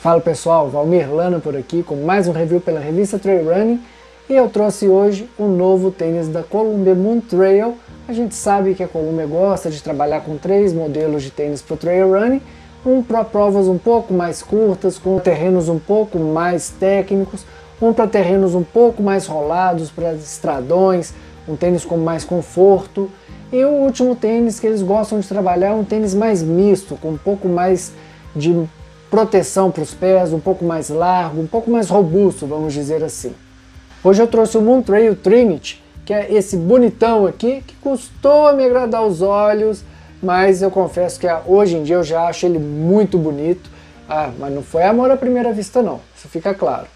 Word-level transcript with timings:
Fala 0.00 0.18
pessoal, 0.18 0.70
Valmir 0.70 1.12
Lana 1.14 1.40
por 1.40 1.54
aqui 1.54 1.82
com 1.82 1.94
mais 1.94 2.26
um 2.26 2.32
review 2.32 2.58
pela 2.58 2.80
revista 2.80 3.18
Trail 3.18 3.44
Running 3.44 3.78
e 4.30 4.34
eu 4.34 4.48
trouxe 4.48 4.88
hoje 4.88 5.28
um 5.38 5.46
novo 5.46 5.90
tênis 5.90 6.26
da 6.26 6.42
Columbia 6.42 6.94
Moon 6.94 7.20
Trail. 7.20 7.74
A 8.08 8.12
gente 8.14 8.34
sabe 8.34 8.74
que 8.74 8.82
a 8.82 8.88
Columbia 8.88 9.26
gosta 9.26 9.68
de 9.68 9.82
trabalhar 9.82 10.22
com 10.22 10.38
três 10.38 10.72
modelos 10.72 11.22
de 11.22 11.30
tênis 11.30 11.60
para 11.60 11.74
o 11.74 11.76
Trail 11.76 12.18
Running, 12.18 12.40
um 12.86 13.02
para 13.02 13.22
provas 13.24 13.68
um 13.68 13.76
pouco 13.76 14.14
mais 14.14 14.40
curtas, 14.40 14.96
com 14.96 15.18
terrenos 15.18 15.68
um 15.68 15.78
pouco 15.78 16.18
mais 16.18 16.70
técnicos, 16.70 17.44
um 17.78 17.92
para 17.92 18.06
terrenos 18.06 18.54
um 18.54 18.62
pouco 18.62 19.02
mais 19.02 19.26
rolados, 19.26 19.90
para 19.90 20.14
estradões, 20.14 21.12
um 21.46 21.56
tênis 21.56 21.84
com 21.84 21.98
mais 21.98 22.24
conforto. 22.24 23.10
E 23.52 23.62
o 23.66 23.72
último 23.72 24.16
tênis 24.16 24.58
que 24.58 24.66
eles 24.66 24.80
gostam 24.80 25.20
de 25.20 25.28
trabalhar 25.28 25.72
é 25.72 25.74
um 25.74 25.84
tênis 25.84 26.14
mais 26.14 26.42
misto, 26.42 26.96
com 26.96 27.10
um 27.10 27.18
pouco 27.18 27.46
mais 27.46 27.92
de 28.34 28.66
proteção 29.10 29.72
para 29.72 29.82
os 29.82 29.92
pés, 29.92 30.32
um 30.32 30.38
pouco 30.38 30.64
mais 30.64 30.88
largo, 30.88 31.42
um 31.42 31.46
pouco 31.46 31.68
mais 31.68 31.90
robusto, 31.90 32.46
vamos 32.46 32.72
dizer 32.72 33.02
assim. 33.02 33.34
Hoje 34.04 34.22
eu 34.22 34.26
trouxe 34.28 34.56
o 34.56 34.62
Moontrail 34.62 35.16
Trinity, 35.16 35.82
que 36.06 36.14
é 36.14 36.32
esse 36.32 36.56
bonitão 36.56 37.26
aqui, 37.26 37.60
que 37.66 37.74
custou 37.76 38.54
me 38.54 38.64
agradar 38.64 39.04
os 39.04 39.20
olhos, 39.20 39.82
mas 40.22 40.62
eu 40.62 40.70
confesso 40.70 41.18
que 41.18 41.26
hoje 41.44 41.76
em 41.76 41.82
dia 41.82 41.96
eu 41.96 42.04
já 42.04 42.28
acho 42.28 42.46
ele 42.46 42.58
muito 42.58 43.18
bonito. 43.18 43.68
Ah, 44.08 44.30
mas 44.38 44.52
não 44.52 44.62
foi 44.62 44.84
amor 44.84 45.10
à 45.10 45.16
primeira 45.16 45.52
vista 45.52 45.82
não, 45.82 46.00
isso 46.16 46.28
fica 46.28 46.54
claro. 46.54 46.86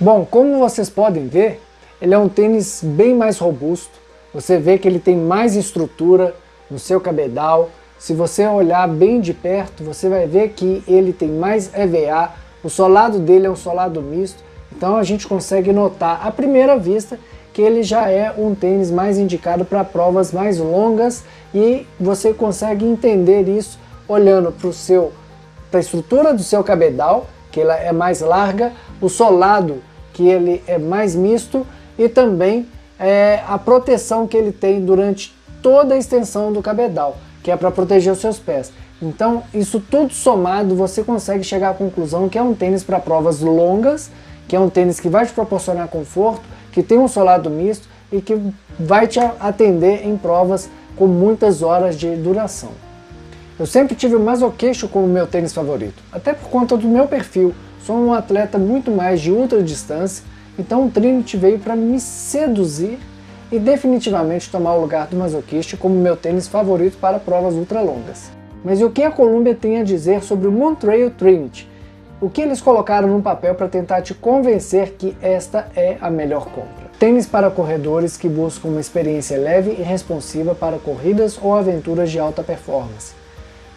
Bom, 0.00 0.24
como 0.24 0.60
vocês 0.60 0.88
podem 0.88 1.26
ver, 1.26 1.60
ele 2.00 2.14
é 2.14 2.18
um 2.18 2.28
tênis 2.28 2.82
bem 2.84 3.16
mais 3.16 3.38
robusto. 3.38 3.98
Você 4.32 4.58
vê 4.58 4.78
que 4.78 4.86
ele 4.86 4.98
tem 4.98 5.16
mais 5.16 5.56
estrutura 5.56 6.34
no 6.70 6.78
seu 6.78 7.00
cabedal. 7.00 7.70
Se 7.98 8.12
você 8.12 8.46
olhar 8.46 8.86
bem 8.86 9.20
de 9.20 9.32
perto, 9.32 9.82
você 9.82 10.08
vai 10.08 10.26
ver 10.26 10.50
que 10.50 10.82
ele 10.86 11.12
tem 11.12 11.28
mais 11.28 11.72
EVA. 11.74 12.32
O 12.62 12.68
solado 12.68 13.18
dele 13.18 13.46
é 13.46 13.50
um 13.50 13.56
solado 13.56 14.02
misto. 14.02 14.42
Então 14.70 14.96
a 14.96 15.02
gente 15.02 15.26
consegue 15.26 15.72
notar 15.72 16.26
à 16.26 16.30
primeira 16.30 16.78
vista 16.78 17.18
que 17.52 17.62
ele 17.62 17.82
já 17.82 18.08
é 18.08 18.32
um 18.36 18.54
tênis 18.54 18.90
mais 18.90 19.18
indicado 19.18 19.64
para 19.64 19.82
provas 19.82 20.32
mais 20.32 20.58
longas 20.58 21.24
e 21.52 21.86
você 21.98 22.32
consegue 22.32 22.84
entender 22.84 23.48
isso 23.48 23.78
olhando 24.06 24.52
para 24.52 24.68
o 24.68 24.72
seu 24.72 25.12
para 25.70 25.80
a 25.80 25.82
estrutura 25.82 26.32
do 26.32 26.42
seu 26.42 26.64
cabedal, 26.64 27.26
que 27.50 27.60
ela 27.60 27.76
é 27.76 27.92
mais 27.92 28.20
larga, 28.20 28.72
o 29.00 29.08
solado 29.08 29.82
que 30.14 30.26
ele 30.26 30.62
é 30.66 30.78
mais 30.78 31.14
misto 31.14 31.66
e 31.98 32.08
também 32.08 32.66
é, 32.98 33.42
a 33.46 33.58
proteção 33.58 34.26
que 34.26 34.36
ele 34.36 34.52
tem 34.52 34.84
durante 34.84 35.34
toda 35.62 35.94
a 35.94 35.98
extensão 35.98 36.52
do 36.52 36.62
cabedal, 36.62 37.16
que 37.42 37.50
é 37.50 37.56
para 37.56 37.70
proteger 37.70 38.12
os 38.12 38.18
seus 38.18 38.38
pés. 38.38 38.72
Então, 39.00 39.44
isso 39.54 39.80
tudo 39.80 40.12
somado, 40.12 40.74
você 40.74 41.04
consegue 41.04 41.44
chegar 41.44 41.70
à 41.70 41.74
conclusão 41.74 42.28
que 42.28 42.36
é 42.36 42.42
um 42.42 42.54
tênis 42.54 42.82
para 42.82 42.98
provas 42.98 43.40
longas, 43.40 44.10
que 44.48 44.56
é 44.56 44.60
um 44.60 44.68
tênis 44.68 44.98
que 44.98 45.08
vai 45.08 45.24
te 45.24 45.32
proporcionar 45.32 45.88
conforto, 45.88 46.42
que 46.72 46.82
tem 46.82 46.98
um 46.98 47.06
solado 47.06 47.48
misto 47.48 47.88
e 48.10 48.20
que 48.20 48.40
vai 48.78 49.06
te 49.06 49.20
atender 49.20 50.06
em 50.06 50.16
provas 50.16 50.68
com 50.96 51.06
muitas 51.06 51.62
horas 51.62 51.96
de 51.96 52.16
duração. 52.16 52.70
Eu 53.58 53.66
sempre 53.66 53.94
tive 53.94 54.14
o 54.14 54.20
Masoqueixo 54.20 54.88
como 54.88 55.06
meu 55.06 55.26
tênis 55.26 55.52
favorito, 55.52 56.02
até 56.12 56.32
por 56.32 56.48
conta 56.48 56.76
do 56.76 56.88
meu 56.88 57.06
perfil. 57.06 57.54
Sou 57.84 57.96
um 57.96 58.12
atleta 58.12 58.58
muito 58.58 58.90
mais 58.90 59.20
de 59.20 59.30
ultra 59.30 59.62
distância, 59.62 60.24
então 60.58 60.86
o 60.86 60.90
Trinity 60.90 61.36
veio 61.36 61.58
para 61.58 61.76
me 61.76 62.00
seduzir 62.00 62.98
e 63.50 63.58
definitivamente 63.58 64.50
tomar 64.50 64.74
o 64.74 64.80
lugar 64.80 65.06
do 65.06 65.16
Masochist 65.16 65.76
como 65.76 65.94
meu 65.94 66.16
tênis 66.16 66.48
favorito 66.48 66.98
para 66.98 67.18
provas 67.18 67.54
ultra 67.54 67.80
longas. 67.80 68.30
Mas 68.64 68.80
e 68.80 68.84
o 68.84 68.90
que 68.90 69.02
a 69.02 69.10
Columbia 69.10 69.54
tem 69.54 69.78
a 69.78 69.84
dizer 69.84 70.22
sobre 70.22 70.48
o 70.48 70.52
Moontrail 70.52 71.10
Trinity? 71.10 71.68
O 72.20 72.28
que 72.28 72.42
eles 72.42 72.60
colocaram 72.60 73.08
no 73.08 73.22
papel 73.22 73.54
para 73.54 73.68
tentar 73.68 74.02
te 74.02 74.12
convencer 74.12 74.96
que 74.98 75.16
esta 75.22 75.68
é 75.76 75.96
a 76.00 76.10
melhor 76.10 76.46
compra? 76.46 76.88
Tênis 76.98 77.26
para 77.26 77.48
corredores 77.48 78.16
que 78.16 78.28
buscam 78.28 78.70
uma 78.70 78.80
experiência 78.80 79.38
leve 79.38 79.76
e 79.78 79.82
responsiva 79.82 80.52
para 80.52 80.78
corridas 80.78 81.38
ou 81.40 81.54
aventuras 81.54 82.10
de 82.10 82.18
alta 82.18 82.42
performance. 82.42 83.14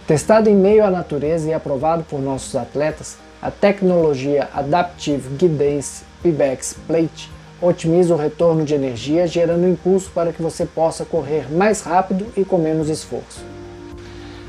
Testado 0.08 0.50
em 0.50 0.56
meio 0.56 0.84
à 0.84 0.90
natureza 0.90 1.48
e 1.48 1.54
aprovado 1.54 2.04
por 2.04 2.20
nossos 2.20 2.56
atletas, 2.56 3.18
a 3.40 3.52
tecnologia 3.52 4.50
Adaptive 4.56 5.30
Guidance 5.38 6.04
Pibex 6.22 6.76
Plate 6.88 7.30
otimiza 7.62 8.14
o 8.14 8.18
retorno 8.18 8.66
de 8.66 8.74
energia, 8.74 9.28
gerando 9.28 9.68
impulso 9.68 10.12
para 10.14 10.34
que 10.34 10.42
você 10.42 10.66
possa 10.66 11.06
correr 11.06 11.52
mais 11.52 11.82
rápido 11.82 12.26
e 12.36 12.44
com 12.44 12.58
menos 12.58 12.90
esforço. 12.90 13.46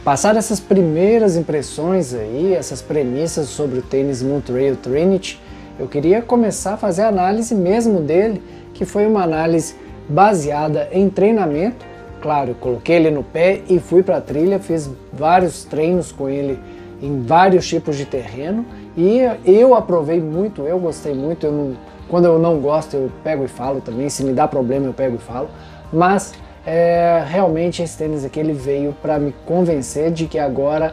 Passar 0.03 0.37
essas 0.37 0.59
primeiras 0.59 1.37
impressões 1.37 2.15
aí, 2.15 2.55
essas 2.55 2.83
premissas 2.83 3.49
sobre 3.49 3.79
o 3.79 3.83
tênis 3.83 4.23
Moontrail 4.23 4.77
Trinity, 4.77 5.41
eu 5.79 5.87
queria 5.87 6.23
começar 6.23 6.75
a 6.75 6.77
fazer 6.77 7.03
a 7.03 7.09
análise 7.09 7.55
mesmo 7.55 8.01
dele, 8.01 8.43
que 8.75 8.85
foi 8.85 9.07
uma 9.07 9.23
análise 9.23 9.75
baseada 10.09 10.89
em 10.91 11.09
treinamento. 11.09 11.85
Claro, 12.21 12.55
coloquei 12.55 12.97
ele 12.97 13.11
no 13.11 13.23
pé 13.23 13.63
e 13.69 13.79
fui 13.79 14.03
para 14.03 14.17
a 14.17 14.21
trilha, 14.21 14.59
fiz 14.59 14.91
vários 15.13 15.65
treinos 15.65 16.11
com 16.11 16.29
ele 16.29 16.59
em 17.01 17.23
vários 17.23 17.67
tipos 17.67 17.97
de 17.97 18.05
terreno 18.05 18.65
e 18.97 19.21
eu 19.45 19.75
aprovei 19.75 20.21
muito, 20.21 20.63
eu 20.63 20.79
gostei 20.79 21.15
muito. 21.15 21.47
Eu 21.47 21.53
não, 21.53 21.77
quando 22.09 22.27
eu 22.27 22.39
não 22.39 22.59
gosto, 22.61 22.95
eu 22.95 23.11
pego 23.25 23.45
e 23.45 23.49
falo 23.49 23.81
também. 23.81 24.09
Se 24.09 24.23
me 24.23 24.33
dá 24.33 24.47
problema, 24.47 24.87
eu 24.87 24.93
pego 24.93 25.17
e 25.17 25.19
falo. 25.19 25.49
Mas 25.93 26.35
é, 26.67 27.25
realmente 27.27 27.83
esse 27.83 27.97
tênis 27.97 28.25
aqui 28.25 28.39
ele 28.39 28.53
veio 28.53 28.95
para 29.01 29.19
me 29.19 29.35
convencer 29.47 30.11
de 30.11 30.27
que 30.27 30.39
agora, 30.39 30.93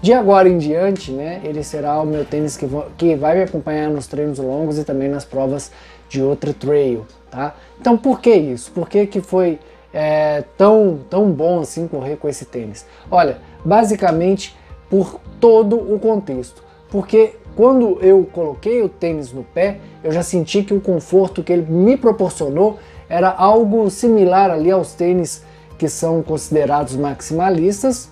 de 0.00 0.12
agora 0.12 0.48
em 0.48 0.58
diante, 0.58 1.10
né, 1.10 1.40
ele 1.44 1.62
será 1.62 2.00
o 2.00 2.06
meu 2.06 2.24
tênis 2.24 2.56
que, 2.56 2.66
vou, 2.66 2.86
que 2.96 3.16
vai 3.16 3.36
me 3.36 3.42
acompanhar 3.42 3.90
nos 3.90 4.06
treinos 4.06 4.38
longos 4.38 4.78
e 4.78 4.84
também 4.84 5.08
nas 5.08 5.24
provas 5.24 5.72
de 6.08 6.22
outra 6.22 6.52
trail, 6.52 7.06
tá? 7.30 7.54
Então 7.80 7.96
por 7.96 8.20
que 8.20 8.34
isso? 8.34 8.72
Por 8.72 8.88
que, 8.88 9.06
que 9.06 9.20
foi 9.20 9.60
é, 9.92 10.42
tão, 10.56 10.98
tão 11.08 11.30
bom 11.30 11.60
assim 11.60 11.86
correr 11.86 12.16
com 12.16 12.28
esse 12.28 12.44
tênis? 12.44 12.84
Olha, 13.08 13.38
basicamente 13.64 14.56
por 14.88 15.20
todo 15.38 15.76
o 15.76 16.00
contexto 16.00 16.70
porque 16.90 17.36
quando 17.56 17.98
eu 18.00 18.26
coloquei 18.32 18.82
o 18.82 18.88
tênis 18.88 19.32
no 19.32 19.42
pé, 19.42 19.78
eu 20.02 20.12
já 20.12 20.22
senti 20.22 20.62
que 20.62 20.74
o 20.74 20.80
conforto 20.80 21.42
que 21.42 21.52
ele 21.52 21.70
me 21.70 21.96
proporcionou 21.96 22.78
era 23.08 23.28
algo 23.30 23.90
similar 23.90 24.50
ali 24.50 24.70
aos 24.70 24.94
tênis 24.94 25.44
que 25.76 25.88
são 25.88 26.22
considerados 26.22 26.96
maximalistas. 26.96 28.10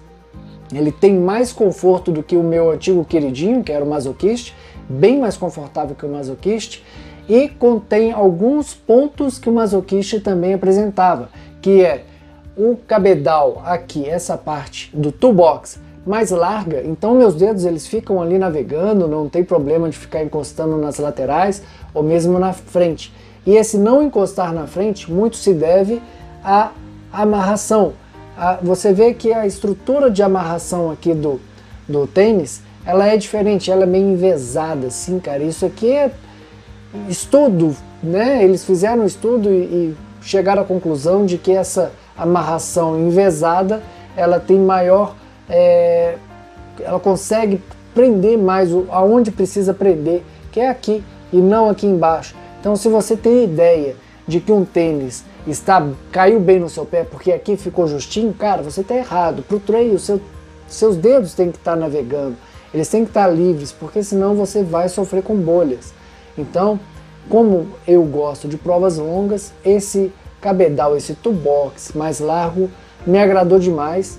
Ele 0.73 0.93
tem 0.93 1.15
mais 1.15 1.53
conforto 1.53 2.11
do 2.11 2.23
que 2.23 2.37
o 2.37 2.43
meu 2.43 2.71
antigo 2.71 3.05
queridinho, 3.05 3.63
que 3.63 3.73
era 3.73 3.85
o 3.85 3.89
Masochist, 3.89 4.55
bem 4.89 5.19
mais 5.19 5.37
confortável 5.37 5.95
que 5.95 6.05
o 6.05 6.09
Masochist, 6.09 6.83
e 7.29 7.49
contém 7.49 8.13
alguns 8.13 8.75
pontos 8.75 9.39
que 9.39 9.49
o 9.49 9.53
Masochist 9.53 10.21
também 10.21 10.55
apresentava, 10.55 11.31
que 11.61 11.85
é 11.85 12.05
o 12.57 12.77
cabedal 12.77 13.63
aqui, 13.65 14.09
essa 14.09 14.37
parte 14.37 14.91
do 14.95 15.13
toolbox, 15.13 15.79
mais 16.09 16.31
larga, 16.31 16.83
então 16.85 17.15
meus 17.15 17.35
dedos 17.35 17.67
eles 17.67 17.87
ficam 17.87 18.21
ali 18.23 18.39
navegando, 18.39 19.07
não 19.07 19.29
tem 19.29 19.45
problema 19.45 19.91
de 19.91 19.99
ficar 19.99 20.23
encostando 20.23 20.79
nas 20.79 20.99
laterais 20.99 21.63
ou 21.93 22.03
mesmo 22.03 22.39
na 22.39 22.55
frente. 22.55 23.13
E 23.47 23.55
esse 23.55 23.77
não 23.77 24.03
encostar 24.03 24.53
na 24.53 24.67
frente 24.67 25.13
muito 25.13 25.37
se 25.37 25.53
deve 25.53 26.01
à 26.43 26.71
amarração. 27.13 27.93
você 28.63 28.93
vê 28.93 29.13
que 29.13 29.33
a 29.33 29.47
estrutura 29.47 30.11
de 30.11 30.23
amarração 30.23 30.91
aqui 30.91 31.13
do, 31.13 31.41
do 31.87 32.07
tênis, 32.07 32.63
ela 32.87 33.07
é 33.07 33.17
diferente, 33.17 33.71
ela 33.71 33.83
é 33.83 33.87
meio 33.87 34.09
envesada 34.09 34.87
assim, 34.87 35.19
cara. 35.19 35.43
Isso 35.43 35.67
aqui 35.67 35.91
é 35.93 36.11
estudo, 37.09 37.77
né? 38.03 38.43
Eles 38.43 38.65
fizeram 38.65 39.03
um 39.03 39.07
estudo 39.07 39.51
e, 39.51 39.63
e 39.63 39.97
chegaram 40.23 40.63
à 40.63 40.65
conclusão 40.65 41.27
de 41.27 41.37
que 41.37 41.53
essa 41.53 41.93
amarração 42.17 42.99
envesada, 42.99 43.83
ela 44.17 44.41
tem 44.41 44.59
maior 44.59 45.15
é, 45.49 46.17
ela 46.81 47.01
consegue 47.01 47.61
prender 47.95 48.39
mais 48.39 48.71
aonde 48.91 49.31
precisa 49.31 49.75
prender, 49.75 50.23
que 50.53 50.61
é 50.61 50.69
aqui 50.69 51.03
e 51.33 51.39
não 51.39 51.69
aqui 51.69 51.87
embaixo. 51.87 52.35
Então, 52.61 52.77
se 52.77 52.89
você 52.89 53.17
tem 53.17 53.45
ideia 53.45 53.97
de 54.27 54.41
que 54.41 54.53
um 54.53 54.65
tênis 54.65 55.25
está 55.47 55.87
caiu 56.13 56.39
bem 56.39 56.61
no 56.61 56.69
seu 56.69 56.85
pé 56.85 57.03
porque 57.03 57.33
aqui 57.33 57.57
ficou 57.57 57.89
justinho, 57.89 58.33
cara, 58.35 58.63
você 58.63 58.83
está 58.83 58.95
errado. 58.95 59.43
Para 59.43 59.57
o 59.57 59.61
trail, 59.61 59.99
seu, 59.99 60.21
seus 60.67 60.97
dedos 60.97 61.35
têm 61.35 61.51
que 61.51 61.59
estar 61.59 61.73
tá 61.73 61.77
navegando, 61.77 62.37
eles 62.73 62.89
têm 62.89 63.05
que 63.05 63.11
estar 63.11 63.27
tá 63.27 63.33
livres, 63.33 63.73
porque 63.73 64.03
senão 64.03 64.35
você 64.35 64.63
vai 64.63 64.89
sofrer 64.89 65.23
com 65.23 65.35
bolhas. 65.35 65.95
Então, 66.37 66.79
como 67.29 67.69
eu 67.87 68.03
gosto 68.05 68.47
de 68.47 68.57
provas 68.57 68.99
longas, 68.99 69.53
esse 69.65 70.13
cabedal, 70.41 70.97
esse 70.97 71.15
toolbox 71.15 71.93
mais 71.95 72.21
largo, 72.21 72.71
me 73.07 73.19
agradou 73.19 73.59
demais 73.59 74.19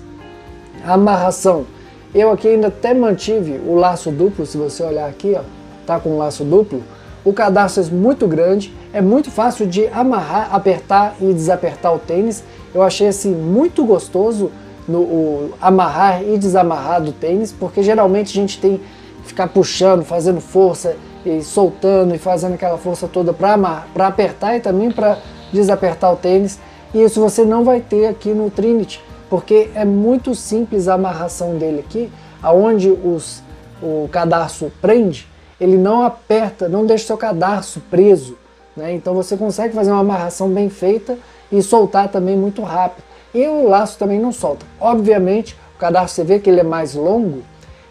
amarração. 0.86 1.66
Eu 2.14 2.30
aqui 2.30 2.48
ainda 2.48 2.68
até 2.68 2.92
mantive 2.92 3.60
o 3.66 3.76
laço 3.76 4.10
duplo, 4.10 4.44
se 4.44 4.56
você 4.56 4.82
olhar 4.82 5.08
aqui, 5.08 5.36
ó, 5.38 5.42
tá 5.86 6.00
com 6.00 6.10
o 6.10 6.18
laço 6.18 6.44
duplo. 6.44 6.82
O 7.24 7.32
cadastro 7.32 7.82
é 7.82 7.86
muito 7.86 8.26
grande, 8.26 8.74
é 8.92 9.00
muito 9.00 9.30
fácil 9.30 9.66
de 9.66 9.86
amarrar, 9.88 10.54
apertar 10.54 11.14
e 11.20 11.32
desapertar 11.32 11.94
o 11.94 11.98
tênis. 11.98 12.42
Eu 12.74 12.82
achei 12.82 13.08
assim 13.08 13.32
muito 13.32 13.84
gostoso 13.84 14.50
no 14.88 15.00
o, 15.00 15.54
amarrar 15.60 16.22
e 16.22 16.38
desamarrar 16.38 17.02
do 17.02 17.12
tênis, 17.12 17.52
porque 17.52 17.82
geralmente 17.82 18.30
a 18.30 18.40
gente 18.40 18.60
tem 18.60 18.78
que 18.78 19.28
ficar 19.28 19.48
puxando, 19.48 20.02
fazendo 20.04 20.40
força 20.40 20.96
e 21.24 21.42
soltando 21.42 22.14
e 22.14 22.18
fazendo 22.18 22.54
aquela 22.54 22.78
força 22.78 23.06
toda 23.06 23.32
para 23.32 24.06
apertar 24.06 24.56
e 24.56 24.60
também 24.60 24.90
para 24.90 25.18
desapertar 25.52 26.12
o 26.12 26.16
tênis. 26.16 26.58
E 26.92 27.02
isso 27.02 27.20
você 27.20 27.44
não 27.44 27.62
vai 27.62 27.80
ter 27.80 28.06
aqui 28.06 28.30
no 28.30 28.50
Trinity, 28.50 29.00
porque 29.30 29.70
é 29.76 29.84
muito 29.84 30.34
simples 30.34 30.88
a 30.88 30.94
amarração 30.94 31.56
dele 31.56 31.78
aqui, 31.80 32.10
aonde 32.42 32.90
os, 32.90 33.42
o 33.80 34.08
cadarço 34.10 34.72
prende, 34.82 35.28
ele 35.60 35.78
não 35.78 36.02
aperta, 36.04 36.68
não 36.68 36.84
deixa 36.84 37.04
o 37.04 37.06
seu 37.06 37.16
cadarço 37.16 37.80
preso. 37.88 38.36
Né? 38.76 38.92
Então 38.92 39.14
você 39.14 39.36
consegue 39.36 39.72
fazer 39.72 39.92
uma 39.92 40.00
amarração 40.00 40.48
bem 40.48 40.68
feita 40.68 41.16
e 41.52 41.62
soltar 41.62 42.08
também 42.08 42.36
muito 42.36 42.62
rápido. 42.62 43.04
E 43.32 43.46
o 43.46 43.68
laço 43.68 43.96
também 43.96 44.18
não 44.18 44.32
solta. 44.32 44.66
Obviamente, 44.80 45.56
o 45.76 45.78
cadarço 45.78 46.16
você 46.16 46.24
vê 46.24 46.40
que 46.40 46.50
ele 46.50 46.60
é 46.60 46.64
mais 46.64 46.94
longo, 46.94 47.42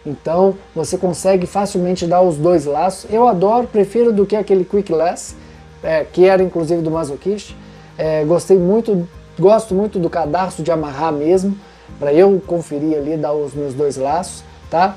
então 0.04 0.54
você 0.74 0.98
consegue 0.98 1.46
facilmente 1.46 2.06
dar 2.06 2.20
os 2.20 2.36
dois 2.36 2.66
laços. 2.66 3.10
Eu 3.10 3.26
adoro, 3.26 3.66
prefiro 3.66 4.12
do 4.12 4.26
que 4.26 4.36
aquele 4.36 4.64
Quick 4.64 4.92
Lass, 4.92 5.34
é, 5.82 6.04
que 6.04 6.26
era 6.26 6.42
inclusive 6.42 6.82
do 6.82 6.90
Masochist. 6.90 7.56
É, 7.96 8.24
gostei 8.24 8.58
muito, 8.58 9.08
gosto 9.40 9.74
muito 9.74 9.98
do 9.98 10.08
cadarço 10.08 10.62
de 10.62 10.70
amarrar 10.70 11.12
mesmo, 11.12 11.56
para 11.98 12.12
eu 12.12 12.40
conferir 12.46 12.96
ali, 12.96 13.16
dar 13.16 13.32
os 13.32 13.54
meus 13.54 13.74
dois 13.74 13.96
laços, 13.96 14.44
tá? 14.70 14.96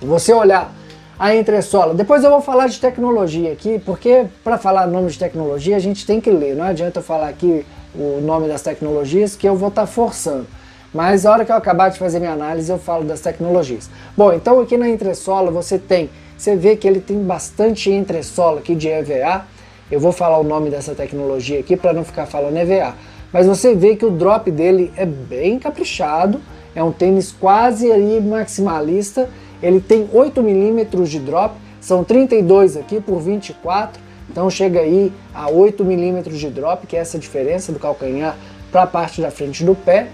Você 0.00 0.32
olhar 0.32 0.72
a 1.18 1.34
entressola. 1.34 1.94
Depois 1.94 2.24
eu 2.24 2.30
vou 2.30 2.40
falar 2.40 2.66
de 2.66 2.80
tecnologia 2.80 3.52
aqui, 3.52 3.78
porque 3.78 4.26
para 4.42 4.58
falar 4.58 4.86
nome 4.86 5.10
de 5.10 5.18
tecnologia 5.18 5.76
a 5.76 5.78
gente 5.78 6.06
tem 6.06 6.20
que 6.20 6.30
ler. 6.30 6.54
Não 6.54 6.64
adianta 6.64 7.00
eu 7.00 7.02
falar 7.02 7.28
aqui 7.28 7.64
o 7.94 8.20
nome 8.20 8.48
das 8.48 8.62
tecnologias 8.62 9.36
que 9.36 9.48
eu 9.48 9.56
vou 9.56 9.68
estar 9.68 9.82
tá 9.82 9.86
forçando. 9.86 10.46
Mas 10.92 11.24
a 11.24 11.32
hora 11.32 11.44
que 11.44 11.52
eu 11.52 11.56
acabar 11.56 11.90
de 11.90 11.98
fazer 11.98 12.18
minha 12.18 12.32
análise 12.32 12.70
eu 12.70 12.78
falo 12.78 13.04
das 13.04 13.20
tecnologias. 13.20 13.88
Bom, 14.16 14.32
então 14.32 14.60
aqui 14.60 14.76
na 14.76 14.88
entressola 14.88 15.50
você 15.50 15.78
tem, 15.78 16.10
você 16.36 16.54
vê 16.56 16.76
que 16.76 16.86
ele 16.86 17.00
tem 17.00 17.22
bastante 17.22 17.90
entressola 17.90 18.60
aqui 18.60 18.74
de 18.74 18.88
EVA. 18.88 19.46
Eu 19.90 20.00
vou 20.00 20.12
falar 20.12 20.38
o 20.38 20.44
nome 20.44 20.70
dessa 20.70 20.94
tecnologia 20.94 21.60
aqui 21.60 21.76
para 21.76 21.92
não 21.92 22.04
ficar 22.04 22.26
falando 22.26 22.56
EVA. 22.56 22.94
Mas 23.32 23.46
você 23.46 23.74
vê 23.74 23.96
que 23.96 24.04
o 24.04 24.10
drop 24.10 24.50
dele 24.50 24.92
é 24.96 25.06
bem 25.06 25.58
caprichado, 25.58 26.40
é 26.74 26.82
um 26.82 26.92
tênis 26.92 27.32
quase 27.32 27.90
aí 27.90 28.20
maximalista. 28.20 29.28
Ele 29.62 29.80
tem 29.80 30.08
8 30.12 30.42
milímetros 30.42 31.08
de 31.08 31.18
drop, 31.18 31.54
são 31.80 32.04
32 32.04 32.76
aqui 32.76 33.00
por 33.00 33.20
24, 33.20 34.00
então 34.28 34.50
chega 34.50 34.80
aí 34.80 35.12
a 35.34 35.48
8 35.48 35.84
milímetros 35.84 36.38
de 36.38 36.50
drop, 36.50 36.86
que 36.86 36.96
é 36.96 37.00
essa 37.00 37.18
diferença 37.18 37.72
do 37.72 37.78
calcanhar 37.78 38.36
para 38.70 38.82
a 38.82 38.86
parte 38.86 39.20
da 39.20 39.30
frente 39.30 39.64
do 39.64 39.74
pé. 39.74 40.08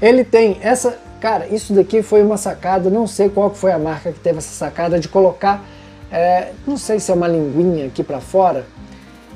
Ele 0.00 0.24
tem 0.24 0.58
essa, 0.62 0.98
cara, 1.20 1.46
isso 1.46 1.72
daqui 1.72 2.02
foi 2.02 2.22
uma 2.22 2.36
sacada, 2.36 2.90
não 2.90 3.06
sei 3.06 3.28
qual 3.28 3.54
foi 3.54 3.72
a 3.72 3.78
marca 3.78 4.12
que 4.12 4.20
teve 4.20 4.38
essa 4.38 4.52
sacada 4.52 4.98
de 4.98 5.08
colocar, 5.08 5.64
é, 6.10 6.52
não 6.66 6.76
sei 6.76 6.98
se 6.98 7.10
é 7.10 7.14
uma 7.14 7.28
linguinha 7.28 7.86
aqui 7.86 8.02
para 8.02 8.20
fora, 8.20 8.64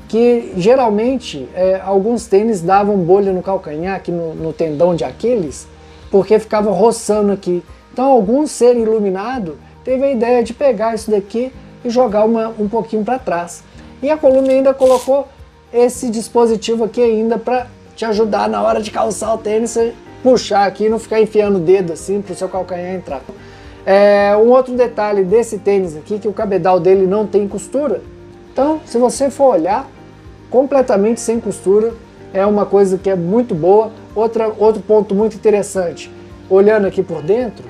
que 0.09 0.53
geralmente 0.57 1.47
é, 1.53 1.79
alguns 1.85 2.25
tênis 2.25 2.61
davam 2.61 2.97
bolha 2.97 3.31
no 3.31 3.43
calcanhar, 3.43 3.95
aqui 3.95 4.11
no, 4.11 4.33
no 4.33 4.51
tendão 4.51 4.95
de 4.95 5.03
Aquiles, 5.03 5.67
porque 6.09 6.39
ficava 6.39 6.71
roçando 6.71 7.31
aqui. 7.31 7.63
Então 7.93 8.05
algum 8.05 8.47
ser 8.47 8.75
iluminado 8.75 9.57
teve 9.83 10.03
a 10.03 10.11
ideia 10.11 10.43
de 10.43 10.51
pegar 10.51 10.95
isso 10.95 11.11
daqui 11.11 11.53
e 11.85 11.89
jogar 11.91 12.25
uma, 12.25 12.49
um 12.59 12.67
pouquinho 12.67 13.05
para 13.05 13.19
trás. 13.19 13.63
E 14.01 14.09
a 14.09 14.17
coluna 14.17 14.49
ainda 14.51 14.73
colocou 14.73 15.27
esse 15.71 16.09
dispositivo 16.09 16.85
aqui 16.85 17.03
ainda 17.03 17.37
para 17.37 17.67
te 17.95 18.03
ajudar 18.03 18.49
na 18.49 18.63
hora 18.63 18.81
de 18.81 18.89
calçar 18.89 19.35
o 19.35 19.37
tênis, 19.37 19.77
puxar 20.23 20.65
aqui 20.65 20.85
e 20.85 20.89
não 20.89 20.97
ficar 20.97 21.21
enfiando 21.21 21.57
o 21.57 21.59
dedo 21.59 21.93
assim 21.93 22.19
para 22.19 22.33
o 22.33 22.35
seu 22.35 22.49
calcanhar 22.49 22.95
entrar. 22.95 23.21
É, 23.85 24.35
um 24.35 24.49
outro 24.49 24.73
detalhe 24.75 25.23
desse 25.23 25.59
tênis 25.59 25.95
aqui 25.95 26.17
que 26.17 26.27
o 26.27 26.33
cabedal 26.33 26.79
dele 26.79 27.05
não 27.05 27.27
tem 27.27 27.47
costura. 27.47 28.01
Então, 28.51 28.81
se 28.85 28.97
você 28.97 29.29
for 29.29 29.53
olhar, 29.53 29.87
completamente 30.49 31.19
sem 31.19 31.39
costura, 31.39 31.93
é 32.33 32.45
uma 32.45 32.65
coisa 32.65 32.97
que 32.97 33.09
é 33.09 33.15
muito 33.15 33.55
boa. 33.55 33.91
Outra, 34.15 34.51
outro 34.57 34.81
ponto 34.81 35.15
muito 35.15 35.35
interessante, 35.35 36.11
olhando 36.49 36.87
aqui 36.87 37.01
por 37.01 37.21
dentro, 37.21 37.65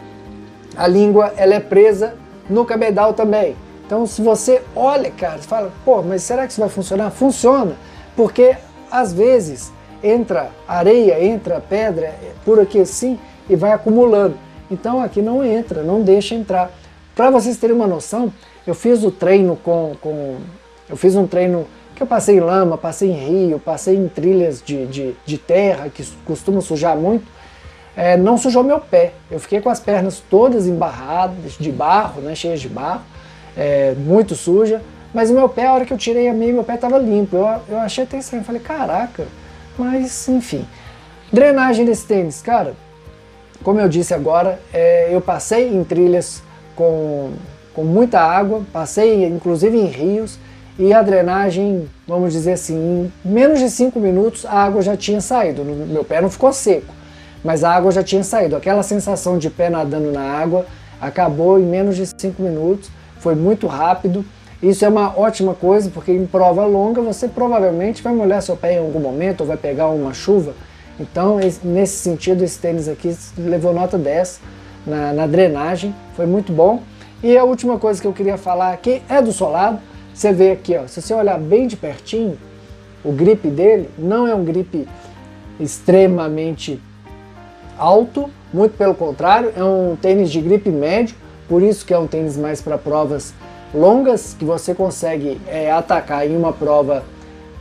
a 0.76 0.88
língua 0.88 1.34
ela 1.36 1.54
é 1.54 1.60
presa 1.60 2.16
no 2.50 2.66
cabedal 2.66 3.14
também. 3.14 3.56
Então 3.86 4.06
se 4.06 4.22
você 4.22 4.62
olha, 4.76 5.12
cara, 5.12 5.40
fala, 5.40 5.72
pô, 5.84 6.02
mas 6.02 6.24
será 6.24 6.46
que 6.46 6.52
isso 6.52 6.62
vai 6.62 6.70
funcionar? 6.70 7.12
Funciona, 7.12 7.76
porque 8.16 8.56
às 8.92 9.14
vezes 9.14 9.72
entra 10.04 10.50
areia, 10.68 11.24
entra 11.24 11.60
pedra 11.60 12.14
por 12.46 12.60
aqui 12.60 12.80
assim 12.80 13.20
e 13.50 13.56
vai 13.56 13.72
acumulando. 13.72 14.36
Então 14.72 15.02
aqui 15.02 15.22
não 15.22 15.44
entra, 15.44 15.84
não 15.84 16.02
deixa 16.02 16.36
entrar. 16.36 16.72
Para 17.16 17.30
vocês 17.30 17.58
terem 17.58 17.76
uma 17.76 17.88
noção, 17.88 18.32
eu 18.66 18.74
fiz 18.74 19.04
o 19.04 19.12
treino 19.12 19.58
com, 19.58 19.96
com 20.00 20.38
eu 20.90 20.96
fiz 20.96 21.16
um 21.16 21.28
treino 21.28 21.66
que 22.00 22.04
eu 22.04 22.08
passei 22.08 22.38
em 22.38 22.40
lama, 22.40 22.78
passei 22.78 23.10
em 23.10 23.14
rio, 23.14 23.60
passei 23.60 23.98
em 23.98 24.08
trilhas 24.08 24.64
de, 24.66 24.86
de, 24.88 25.16
de 25.26 25.38
terra 25.38 25.90
que 25.90 26.02
costumam 26.24 26.62
sujar 26.62 26.96
muito, 26.96 27.28
é, 27.94 28.16
não 28.16 28.38
sujou 28.38 28.64
meu 28.64 28.80
pé. 28.80 29.12
Eu 29.30 29.38
fiquei 29.38 29.60
com 29.60 29.70
as 29.70 29.82
pernas 29.82 30.24
todas 30.30 30.66
embarradas 30.66 31.58
de 31.60 31.70
barro, 31.70 32.22
né, 32.22 32.34
cheias 32.36 32.62
de 32.62 32.70
barro, 32.70 33.02
é, 33.58 33.94
muito 33.98 34.34
suja, 34.34 34.82
mas 35.14 35.30
o 35.30 35.34
meu 35.34 35.50
pé, 35.50 35.68
a 35.68 35.74
hora 35.74 35.86
que 35.86 35.92
eu 35.92 35.98
tirei 35.98 36.30
a 36.30 36.34
meia, 36.34 36.54
meu 36.54 36.64
pé 36.64 36.76
estava 36.76 36.98
limpo. 36.98 37.36
Eu, 37.36 37.62
eu 37.68 37.78
achei 37.80 38.06
até 38.06 38.18
estranho, 38.18 38.46
falei, 38.46 38.62
caraca, 38.62 39.28
mas 39.78 40.30
enfim. 40.30 40.66
Drenagem 41.34 41.84
desse 41.84 42.08
tênis, 42.08 42.42
cara, 42.42 42.76
como 43.62 43.78
eu 43.82 43.90
disse 43.90 44.14
agora, 44.14 44.58
é, 44.74 45.14
eu 45.14 45.20
passei 45.20 45.68
em 45.68 45.84
trilhas 45.84 46.42
com, 46.78 47.34
com 47.74 47.84
muita 47.84 48.22
água, 48.22 48.64
passei 48.72 49.26
inclusive 49.26 49.78
em 49.78 49.88
rios, 49.88 50.40
e 50.80 50.94
a 50.94 51.02
drenagem, 51.02 51.90
vamos 52.08 52.32
dizer 52.32 52.54
assim, 52.54 53.12
em 53.26 53.30
menos 53.30 53.60
de 53.60 53.70
5 53.70 54.00
minutos 54.00 54.46
a 54.46 54.64
água 54.64 54.82
já 54.82 54.96
tinha 54.96 55.20
saído. 55.20 55.66
Meu 55.66 56.06
pé 56.06 56.22
não 56.22 56.30
ficou 56.30 56.54
seco, 56.54 56.94
mas 57.44 57.66
a 57.66 57.76
água 57.76 57.92
já 57.92 58.02
tinha 58.02 58.24
saído. 58.24 58.56
Aquela 58.56 58.82
sensação 58.82 59.38
de 59.38 59.50
pé 59.50 59.70
nadando 59.70 60.10
na 60.10 60.22
água 60.22 60.66
acabou 61.02 61.60
em 61.60 61.66
menos 61.66 61.98
de 61.98 62.06
5 62.06 62.42
minutos, 62.42 62.90
foi 63.20 63.36
muito 63.36 63.68
rápido. 63.68 64.24
Isso 64.64 64.86
é 64.86 64.88
uma 64.88 65.20
ótima 65.20 65.54
coisa, 65.54 65.90
porque 65.90 66.14
em 66.14 66.26
prova 66.26 66.66
longa 66.66 67.02
você 67.02 67.28
provavelmente 67.28 68.02
vai 68.02 68.14
molhar 68.14 68.42
seu 68.42 68.56
pé 68.56 68.76
em 68.76 68.80
algum 68.80 69.02
momento 69.02 69.42
ou 69.42 69.48
vai 69.48 69.58
pegar 69.58 69.90
uma 69.90 70.14
chuva. 70.14 70.54
Então, 70.98 71.40
nesse 71.62 71.98
sentido, 71.98 72.42
esse 72.42 72.58
tênis 72.58 72.88
aqui 72.88 73.14
levou 73.38 73.74
nota 73.74 73.98
10 73.98 74.40
na, 74.88 75.12
na 75.12 75.28
drenagem, 75.28 75.94
foi 76.16 76.26
muito 76.26 76.54
bom. 76.54 76.82
E 77.22 77.38
a 77.38 77.44
última 77.44 77.78
coisa 77.78 78.02
que 78.02 78.08
eu 78.08 78.14
queria 78.14 78.38
falar 78.38 78.72
aqui 78.72 79.02
é 79.10 79.22
do 79.22 79.34
solado. 79.34 79.89
Você 80.20 80.34
vê 80.34 80.52
aqui, 80.52 80.76
ó, 80.76 80.86
se 80.86 81.02
você 81.02 81.14
olhar 81.14 81.40
bem 81.40 81.66
de 81.66 81.78
pertinho, 81.78 82.38
o 83.06 83.12
grip 83.14 83.48
dele 83.48 83.90
não 83.98 84.28
é 84.28 84.36
um 84.36 84.44
grip 84.44 84.86
extremamente 85.58 86.78
alto, 87.78 88.30
muito 88.54 88.76
pelo 88.76 88.94
contrário, 88.94 89.54
é 89.56 89.64
um 89.64 89.96
tênis 89.96 90.30
de 90.30 90.42
grip 90.42 90.70
médio, 90.70 91.16
por 91.48 91.64
isso 91.64 91.86
que 91.86 91.94
é 91.94 91.98
um 91.98 92.06
tênis 92.06 92.36
mais 92.36 92.62
para 92.62 92.78
provas 92.78 93.34
longas, 93.74 94.36
que 94.38 94.44
você 94.44 94.76
consegue 94.76 95.40
é, 95.48 95.72
atacar 95.72 96.28
em 96.28 96.36
uma 96.36 96.52
prova 96.52 97.02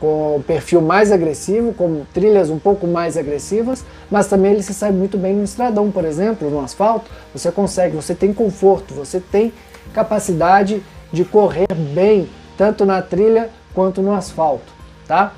com 0.01 0.43
perfil 0.45 0.81
mais 0.81 1.13
agressivo, 1.13 1.73
com 1.73 2.03
trilhas 2.13 2.51
um 2.51 2.59
pouco 2.59 2.89
mais 2.89 3.17
agressivas, 3.17 3.85
mas 4.11 4.27
também 4.27 4.55
ele 4.55 4.65
se 4.65 4.75
sai 4.75 4.91
muito 4.91 5.17
bem 5.17 5.33
no 5.33 5.45
estradão, 5.45 5.93
por 5.93 6.05
exemplo, 6.05 6.51
no 6.51 6.59
asfalto, 6.59 7.09
você 7.33 7.53
consegue, 7.53 7.95
você 7.95 8.17
tem 8.17 8.33
conforto, 8.33 8.95
você 8.95 9.21
tem 9.21 9.53
capacidade 9.95 10.83
de 11.13 11.25
correr 11.25 11.73
bem 11.95 12.29
tanto 12.59 12.85
na 12.85 13.01
trilha 13.01 13.49
quanto 13.73 14.03
no 14.03 14.13
asfalto, 14.13 14.71
tá? 15.07 15.33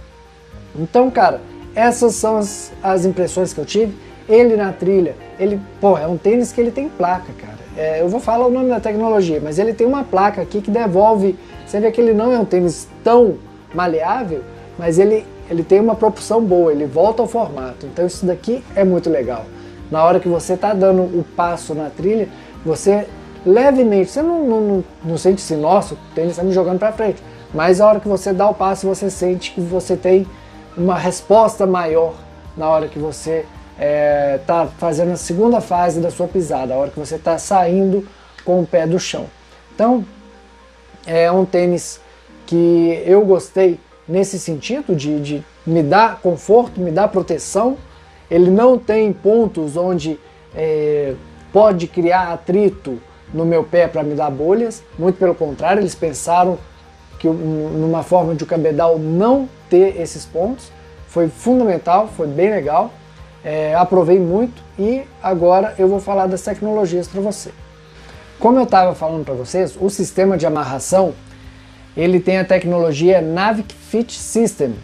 Então, 0.75 1.11
cara, 1.11 1.41
essas 1.75 2.15
são 2.15 2.39
as, 2.39 2.73
as 2.83 3.05
impressões 3.05 3.53
que 3.53 3.61
eu 3.61 3.67
tive. 3.67 3.95
Ele 4.27 4.57
na 4.57 4.73
trilha, 4.73 5.15
ele, 5.39 5.61
pô, 5.81 5.99
é 5.99 6.07
um 6.07 6.17
tênis 6.17 6.51
que 6.51 6.61
ele 6.61 6.71
tem 6.71 6.89
placa, 6.89 7.33
cara. 7.39 7.59
É, 7.77 8.01
eu 8.01 8.09
vou 8.09 8.21
falar 8.21 8.47
o 8.47 8.51
nome 8.51 8.69
da 8.69 8.81
tecnologia, 8.81 9.41
mas 9.43 9.59
ele 9.59 9.75
tem 9.75 9.87
uma 9.87 10.03
placa 10.03 10.41
aqui 10.41 10.61
que 10.61 10.71
devolve. 10.71 11.39
Você 11.67 11.79
vê 11.79 11.91
que 11.91 12.01
ele 12.01 12.15
não 12.15 12.33
é 12.33 12.39
um 12.39 12.45
tênis 12.45 12.89
tão 13.05 13.37
maleável, 13.75 14.43
mas 14.79 14.99
ele, 14.99 15.27
ele 15.51 15.63
tem 15.63 15.79
uma 15.81 15.95
propulsão 15.95 16.43
boa, 16.43 16.73
ele 16.73 16.87
volta 16.87 17.23
ao 17.23 17.29
formato. 17.29 17.87
Então 17.87 18.07
isso 18.07 18.25
daqui 18.25 18.65
é 18.75 18.85
muito 18.85 19.11
legal. 19.11 19.45
Na 19.91 20.05
hora 20.05 20.21
que 20.21 20.29
você 20.29 20.55
está 20.55 20.73
dando 20.73 21.03
o 21.03 21.25
passo 21.37 21.75
na 21.75 21.91
trilha, 21.91 22.29
você 22.65 23.07
levemente. 23.45 24.11
Você 24.11 24.23
não, 24.23 24.45
não, 24.45 24.61
não, 24.61 24.85
não 25.05 25.19
sente 25.19 25.43
assim, 25.43 25.57
nossa, 25.57 25.95
o 25.95 25.99
tênis 26.15 26.33
está 26.33 26.43
me 26.43 26.53
jogando 26.53 26.79
para 26.79 26.93
frente. 26.93 27.23
Mas 27.53 27.81
a 27.81 27.87
hora 27.87 28.01
que 28.01 28.09
você 28.09 28.33
dá 28.33 28.49
o 28.49 28.55
passo, 28.55 28.87
você 28.87 29.11
sente 29.11 29.53
que 29.53 29.61
você 29.61 29.97
tem 29.97 30.27
uma 30.77 30.97
resposta 30.97 31.67
maior 31.67 32.15
na 32.57 32.69
hora 32.69 32.89
que 32.89 32.99
você 32.99 33.45
está 33.75 33.85
é, 33.85 34.41
tá 34.47 34.67
fazendo 34.79 35.13
a 35.13 35.17
segunda 35.17 35.61
fase 35.61 36.01
da 36.01 36.11
sua 36.11 36.29
pisada, 36.29 36.75
a 36.75 36.77
hora 36.77 36.91
que 36.91 36.99
você 36.99 37.17
está 37.17 37.39
saindo 37.39 38.07
com 38.45 38.61
o 38.61 38.67
pé 38.67 38.87
do 38.87 38.99
chão. 38.99 39.27
Então, 39.75 40.05
é 41.07 41.31
um 41.33 41.45
tênis 41.45 42.01
que 42.47 43.03
eu 43.07 43.25
gostei 43.25 43.81
nesse 44.07 44.39
sentido 44.39 44.95
de, 44.95 45.21
de 45.21 45.45
me 45.67 45.83
dar 45.83 46.21
conforto, 46.21 46.81
me 46.81 46.91
dar 46.91 47.09
proteção 47.09 47.77
ele 48.31 48.49
não 48.49 48.79
tem 48.79 49.13
pontos 49.13 49.77
onde 49.77 50.19
é, 50.55 51.15
pode 51.53 51.89
criar 51.89 52.33
atrito 52.33 53.01
no 53.33 53.45
meu 53.45 53.65
pé 53.65 53.87
para 53.87 54.03
me 54.03 54.15
dar 54.15 54.31
bolhas, 54.31 54.83
muito 54.99 55.19
pelo 55.19 55.35
contrário, 55.35 55.81
eles 55.81 55.95
pensaram 55.95 56.59
que 57.19 57.29
numa 57.29 58.03
forma 58.03 58.35
de 58.35 58.45
o 58.45 58.47
cabedal 58.47 58.99
não 58.99 59.49
ter 59.69 60.01
esses 60.01 60.25
pontos, 60.25 60.73
foi 61.07 61.29
fundamental, 61.29 62.09
foi 62.09 62.27
bem 62.27 62.51
legal, 62.51 62.91
é, 63.45 63.75
aprovei 63.75 64.19
muito 64.19 64.63
e 64.79 65.03
agora 65.23 65.75
eu 65.79 65.89
vou 65.89 66.01
falar 66.01 66.27
das 66.27 66.43
tecnologias 66.43 67.09
para 67.09 67.21
você. 67.21 67.51
Como 68.39 68.59
eu 68.59 68.65
estava 68.65 68.95
falando 68.95 69.25
para 69.25 69.35
vocês, 69.35 69.77
o 69.79 69.91
sistema 69.91 70.37
de 70.37 70.47
amarração 70.47 71.13
ele 71.97 72.21
tem 72.21 72.39
a 72.39 72.45
tecnologia 72.45 73.21
Navic 73.21 73.75
Fit 73.75 74.13
System, 74.13 74.75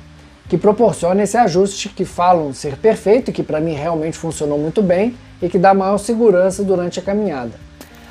que 0.48 0.58
proporciona 0.58 1.22
esse 1.22 1.36
ajuste 1.36 1.88
que 1.88 2.04
falam 2.04 2.52
ser 2.52 2.76
perfeito, 2.76 3.32
que 3.32 3.42
para 3.42 3.60
mim 3.60 3.72
realmente 3.72 4.18
funcionou 4.18 4.58
muito 4.58 4.82
bem 4.82 5.16
e 5.40 5.48
que 5.48 5.58
dá 5.58 5.72
maior 5.72 5.98
segurança 5.98 6.62
durante 6.62 6.98
a 6.98 7.02
caminhada. 7.02 7.65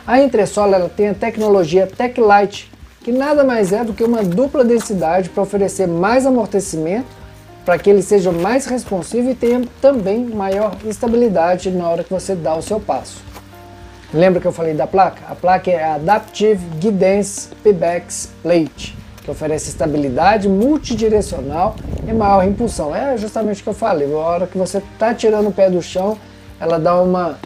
A 0.08 0.22
entressola 0.22 0.76
ela 0.76 0.88
tem 0.88 1.10
a 1.10 1.14
tecnologia 1.16 1.88
Tech 1.88 2.22
Light, 2.22 2.72
que 3.04 3.12
nada 3.12 3.44
mais 3.44 3.74
é 3.74 3.84
do 3.84 3.92
que 3.92 4.04
uma 4.04 4.24
dupla 4.24 4.64
densidade 4.64 5.30
para 5.30 5.42
oferecer 5.42 5.88
mais 5.88 6.28
amortecimento, 6.28 7.08
para 7.66 7.80
que 7.80 7.90
ele 7.90 8.04
seja 8.04 8.32
mais 8.32 8.68
responsivo 8.68 9.32
e 9.32 9.36
tenha 9.36 9.64
também 9.82 10.24
maior 10.24 10.76
estabilidade 10.86 11.72
na 11.72 11.90
hora 11.90 12.04
que 12.04 12.14
você 12.14 12.36
dá 12.36 12.56
o 12.56 12.62
seu 12.62 12.80
passo. 12.80 13.24
Lembra 14.14 14.40
que 14.40 14.46
eu 14.46 14.52
falei 14.52 14.76
da 14.76 14.86
placa? 14.86 15.24
A 15.28 15.34
placa 15.34 15.72
é 15.72 15.84
a 15.84 15.96
Adaptive 15.96 16.64
Guidance 16.78 17.50
Pebax 17.64 18.32
Plate, 18.44 18.96
que 19.24 19.32
oferece 19.32 19.70
estabilidade 19.70 20.48
multidirecional 20.48 21.76
e 22.08 22.14
maior 22.14 22.48
impulsão. 22.48 22.96
É 22.96 23.18
justamente 23.18 23.62
o 23.62 23.64
que 23.64 23.70
eu 23.70 23.74
falei, 23.74 24.14
a 24.14 24.18
hora 24.18 24.46
que 24.46 24.58
você 24.58 24.78
está 24.78 25.16
tirando 25.16 25.48
o 25.48 25.52
pé 25.52 25.68
do 25.68 25.82
chão, 25.82 26.16
ela 26.60 26.78
dá 26.78 27.02
uma 27.02 27.40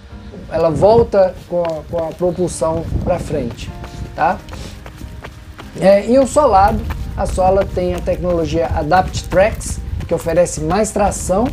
ela 0.51 0.69
volta 0.69 1.33
com 1.47 1.63
a, 1.63 1.83
com 1.89 1.97
a 1.97 2.11
propulsão 2.11 2.83
para 3.03 3.19
frente, 3.19 3.69
tá? 4.15 4.39
É, 5.79 6.05
e 6.05 6.17
o 6.17 6.27
solado, 6.27 6.79
a 7.15 7.25
sola 7.25 7.65
tem 7.65 7.93
a 7.93 7.99
tecnologia 7.99 8.67
Adapt 8.67 9.25
Tracks, 9.29 9.79
que 10.07 10.13
oferece 10.13 10.61
mais 10.61 10.91
tração 10.91 11.47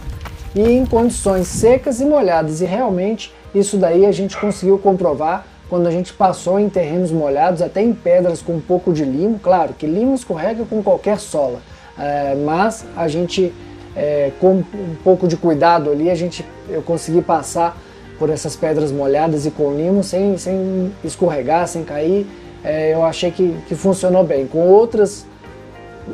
e 0.54 0.62
em 0.62 0.86
condições 0.86 1.46
secas 1.46 2.00
e 2.00 2.04
molhadas. 2.04 2.60
E 2.60 2.64
realmente 2.64 3.32
isso 3.54 3.76
daí 3.76 4.06
a 4.06 4.12
gente 4.12 4.36
conseguiu 4.36 4.78
comprovar 4.78 5.46
quando 5.68 5.86
a 5.86 5.90
gente 5.90 6.12
passou 6.12 6.58
em 6.58 6.68
terrenos 6.68 7.10
molhados, 7.10 7.60
até 7.60 7.82
em 7.82 7.92
pedras 7.92 8.40
com 8.40 8.54
um 8.54 8.60
pouco 8.60 8.92
de 8.92 9.04
limo. 9.04 9.38
Claro 9.38 9.74
que 9.74 9.86
limo 9.86 10.14
escorrega 10.14 10.64
com 10.64 10.82
qualquer 10.82 11.18
sola, 11.18 11.60
é, 11.98 12.34
mas 12.34 12.86
a 12.96 13.08
gente, 13.08 13.52
é, 13.94 14.30
com 14.40 14.64
um 14.74 14.96
pouco 15.04 15.28
de 15.28 15.36
cuidado 15.36 15.90
ali, 15.90 16.10
a 16.10 16.14
gente, 16.14 16.44
eu 16.68 16.82
consegui 16.82 17.20
passar 17.20 17.76
por 18.18 18.30
essas 18.30 18.56
pedras 18.56 18.90
molhadas 18.90 19.46
e 19.46 19.50
com 19.50 19.74
limo 19.74 20.02
sem, 20.02 20.36
sem 20.38 20.92
escorregar, 21.04 21.66
sem 21.68 21.84
cair. 21.84 22.26
É, 22.64 22.94
eu 22.94 23.04
achei 23.04 23.30
que, 23.30 23.56
que 23.68 23.74
funcionou 23.74 24.24
bem. 24.24 24.46
Com 24.46 24.60
outras, 24.68 25.26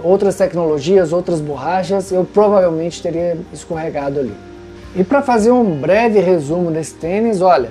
outras 0.02 0.36
tecnologias, 0.36 1.12
outras 1.12 1.40
borrachas, 1.40 2.10
eu 2.12 2.24
provavelmente 2.24 3.02
teria 3.02 3.38
escorregado 3.52 4.20
ali. 4.20 4.34
E 4.94 5.02
para 5.02 5.22
fazer 5.22 5.50
um 5.50 5.80
breve 5.80 6.20
resumo 6.20 6.70
desse 6.70 6.94
tênis, 6.94 7.40
olha, 7.40 7.70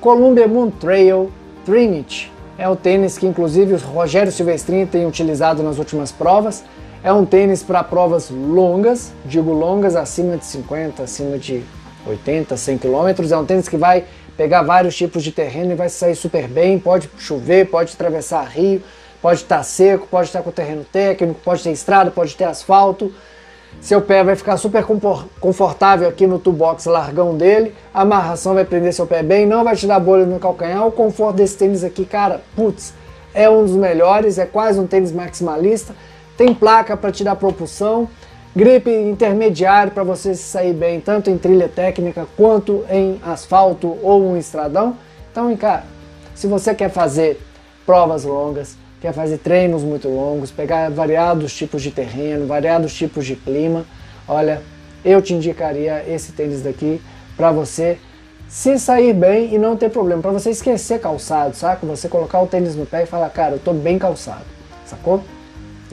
Columbia 0.00 0.48
Moon 0.48 0.70
Trail 0.70 1.30
Trinity 1.64 2.32
é 2.58 2.68
o 2.68 2.74
tênis 2.74 3.16
que 3.16 3.26
inclusive 3.26 3.74
o 3.74 3.78
Rogério 3.78 4.32
Silvestrini 4.32 4.86
tem 4.86 5.06
utilizado 5.06 5.62
nas 5.62 5.78
últimas 5.78 6.10
provas. 6.10 6.64
É 7.04 7.12
um 7.12 7.24
tênis 7.24 7.62
para 7.62 7.82
provas 7.82 8.30
longas, 8.30 9.12
digo 9.24 9.52
longas 9.52 9.96
acima 9.96 10.36
de 10.36 10.44
50, 10.44 11.02
acima 11.02 11.38
de 11.38 11.62
80, 12.06 12.56
100 12.56 12.78
km. 12.78 13.32
É 13.32 13.36
um 13.36 13.44
tênis 13.44 13.68
que 13.68 13.76
vai 13.76 14.04
pegar 14.36 14.62
vários 14.62 14.96
tipos 14.96 15.22
de 15.22 15.32
terreno 15.32 15.72
e 15.72 15.74
vai 15.74 15.88
sair 15.88 16.14
super 16.14 16.48
bem. 16.48 16.78
Pode 16.78 17.08
chover, 17.18 17.68
pode 17.70 17.92
atravessar 17.94 18.44
rio, 18.44 18.82
pode 19.20 19.40
estar 19.40 19.62
seco, 19.62 20.06
pode 20.06 20.28
estar 20.28 20.42
com 20.42 20.50
terreno 20.50 20.84
técnico, 20.84 21.40
pode 21.44 21.62
ter 21.62 21.70
estrada, 21.70 22.10
pode 22.10 22.34
ter 22.34 22.44
asfalto. 22.44 23.12
Seu 23.80 24.00
pé 24.00 24.22
vai 24.22 24.36
ficar 24.36 24.56
super 24.56 24.84
confortável 25.40 26.08
aqui 26.08 26.26
no 26.26 26.38
toolbox 26.38 26.84
largão 26.84 27.36
dele. 27.36 27.74
A 27.92 28.02
amarração 28.02 28.54
vai 28.54 28.64
prender 28.64 28.92
seu 28.92 29.06
pé 29.06 29.22
bem, 29.22 29.46
não 29.46 29.64
vai 29.64 29.74
te 29.74 29.86
dar 29.86 29.98
bolha 29.98 30.26
no 30.26 30.38
calcanhar. 30.38 30.86
O 30.86 30.92
conforto 30.92 31.36
desse 31.36 31.56
tênis 31.56 31.82
aqui, 31.82 32.04
cara, 32.04 32.42
putz, 32.54 32.92
é 33.34 33.48
um 33.48 33.64
dos 33.64 33.74
melhores, 33.74 34.38
é 34.38 34.46
quase 34.46 34.78
um 34.78 34.86
tênis 34.86 35.10
maximalista. 35.10 35.94
Tem 36.36 36.54
placa 36.54 36.96
para 36.96 37.10
te 37.10 37.24
dar 37.24 37.34
propulsão. 37.34 38.08
Gripe 38.54 38.90
intermediário 38.90 39.92
para 39.92 40.04
você 40.04 40.34
se 40.34 40.42
sair 40.42 40.74
bem, 40.74 41.00
tanto 41.00 41.30
em 41.30 41.38
trilha 41.38 41.68
técnica 41.68 42.26
quanto 42.36 42.84
em 42.90 43.18
asfalto 43.24 43.96
ou 44.02 44.22
um 44.22 44.36
estradão. 44.36 44.96
Então, 45.30 45.56
cara, 45.56 45.84
se 46.34 46.46
você 46.46 46.74
quer 46.74 46.90
fazer 46.90 47.40
provas 47.86 48.24
longas, 48.24 48.76
quer 49.00 49.14
fazer 49.14 49.38
treinos 49.38 49.82
muito 49.82 50.06
longos, 50.06 50.50
pegar 50.50 50.90
variados 50.90 51.54
tipos 51.54 51.82
de 51.82 51.90
terreno, 51.90 52.46
variados 52.46 52.92
tipos 52.92 53.24
de 53.24 53.36
clima, 53.36 53.86
olha, 54.28 54.60
eu 55.02 55.22
te 55.22 55.32
indicaria 55.32 56.04
esse 56.06 56.32
tênis 56.32 56.62
daqui 56.62 57.00
para 57.36 57.50
você 57.50 57.98
se 58.46 58.78
sair 58.78 59.14
bem 59.14 59.54
e 59.54 59.58
não 59.58 59.78
ter 59.78 59.88
problema, 59.88 60.20
para 60.20 60.30
você 60.30 60.50
esquecer 60.50 61.00
calçado, 61.00 61.56
saca? 61.56 61.86
Você 61.86 62.06
colocar 62.06 62.42
o 62.42 62.46
tênis 62.46 62.76
no 62.76 62.84
pé 62.84 63.04
e 63.04 63.06
falar, 63.06 63.30
cara, 63.30 63.54
eu 63.54 63.58
tô 63.58 63.72
bem 63.72 63.98
calçado, 63.98 64.44
sacou? 64.84 65.24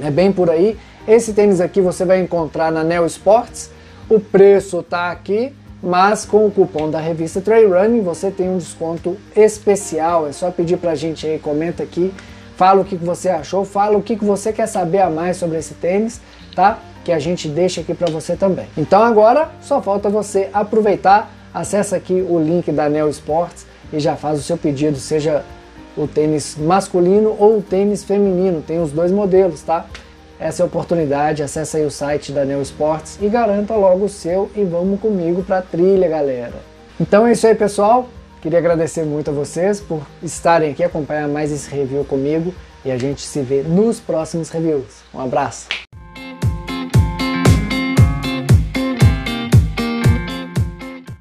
É 0.03 0.11
bem 0.11 0.29
por 0.29 0.49
aí. 0.49 0.77
Esse 1.09 1.33
tênis 1.33 1.59
aqui 1.59 1.81
você 1.81 2.05
vai 2.05 2.19
encontrar 2.19 2.71
na 2.71 2.83
Neo 2.83 3.03
Sports. 3.07 3.71
O 4.07 4.19
preço 4.19 4.83
tá 4.83 5.09
aqui, 5.09 5.51
mas 5.81 6.23
com 6.23 6.45
o 6.45 6.51
cupom 6.51 6.87
da 6.87 6.99
revista 6.99 7.41
Trail 7.41 7.73
Running 7.73 8.03
você 8.03 8.29
tem 8.29 8.47
um 8.47 8.59
desconto 8.59 9.17
especial. 9.35 10.27
É 10.27 10.31
só 10.31 10.51
pedir 10.51 10.77
pra 10.77 10.93
gente 10.93 11.25
aí, 11.25 11.39
comenta 11.39 11.81
aqui, 11.81 12.13
fala 12.55 12.81
o 12.81 12.85
que 12.85 12.95
você 12.95 13.27
achou, 13.27 13.65
fala 13.65 13.97
o 13.97 14.03
que 14.03 14.15
você 14.17 14.53
quer 14.53 14.67
saber 14.67 14.99
a 14.99 15.09
mais 15.09 15.37
sobre 15.37 15.57
esse 15.57 15.73
tênis, 15.73 16.21
tá? 16.55 16.77
Que 17.03 17.11
a 17.11 17.17
gente 17.17 17.47
deixa 17.47 17.81
aqui 17.81 17.95
para 17.95 18.11
você 18.11 18.35
também. 18.35 18.67
Então 18.77 19.01
agora 19.01 19.49
só 19.61 19.81
falta 19.81 20.11
você 20.11 20.47
aproveitar, 20.53 21.31
acessa 21.51 21.95
aqui 21.95 22.23
o 22.29 22.37
link 22.37 22.71
da 22.71 22.87
Neo 22.87 23.09
Sports 23.09 23.65
e 23.91 23.99
já 23.99 24.15
faz 24.15 24.37
o 24.37 24.43
seu 24.43 24.59
pedido, 24.59 24.99
seja 24.99 25.43
o 25.97 26.07
tênis 26.07 26.55
masculino 26.55 27.35
ou 27.39 27.57
o 27.57 27.61
tênis 27.63 28.03
feminino, 28.03 28.61
tem 28.61 28.79
os 28.79 28.91
dois 28.91 29.11
modelos, 29.11 29.63
tá? 29.63 29.87
Essa 30.39 30.63
é 30.63 30.65
oportunidade, 30.65 31.43
acesse 31.43 31.77
aí 31.77 31.85
o 31.85 31.91
site 31.91 32.31
da 32.31 32.45
Neo 32.45 32.61
Sports 32.61 33.19
e 33.21 33.27
garanta 33.27 33.75
logo 33.75 34.05
o 34.05 34.09
seu 34.09 34.49
e 34.55 34.63
vamos 34.63 34.99
comigo 34.99 35.43
para 35.43 35.57
a 35.57 35.61
trilha, 35.61 36.07
galera. 36.07 36.55
Então 36.99 37.27
é 37.27 37.33
isso 37.33 37.45
aí, 37.45 37.55
pessoal. 37.55 38.07
Queria 38.41 38.59
agradecer 38.59 39.03
muito 39.03 39.31
a 39.31 39.33
vocês 39.33 39.81
por 39.81 40.01
estarem 40.23 40.71
aqui 40.71 40.81
acompanhar 40.81 41.27
mais 41.27 41.51
esse 41.51 41.69
review 41.69 42.05
comigo 42.05 42.53
e 42.85 42.91
a 42.91 42.97
gente 42.97 43.21
se 43.21 43.41
vê 43.41 43.63
nos 43.63 43.99
próximos 43.99 44.49
reviews. 44.49 45.03
Um 45.13 45.19
abraço. 45.19 45.67